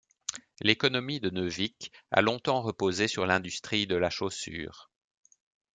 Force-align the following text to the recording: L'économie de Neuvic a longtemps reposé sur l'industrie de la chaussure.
L'économie 0.61 1.19
de 1.19 1.29
Neuvic 1.29 1.91
a 2.09 2.23
longtemps 2.23 2.63
reposé 2.63 3.07
sur 3.07 3.27
l'industrie 3.27 3.85
de 3.85 3.95
la 3.95 4.09
chaussure. 4.09 4.89